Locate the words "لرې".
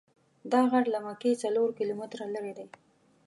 2.33-2.53